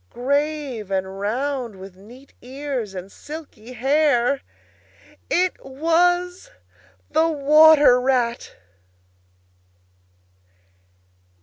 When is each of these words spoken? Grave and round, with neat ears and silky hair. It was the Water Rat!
Grave 0.09 0.89
and 0.89 1.19
round, 1.19 1.75
with 1.75 1.95
neat 1.95 2.33
ears 2.41 2.95
and 2.95 3.11
silky 3.11 3.73
hair. 3.73 4.41
It 5.29 5.63
was 5.63 6.49
the 7.11 7.29
Water 7.29 8.01
Rat! 8.01 8.55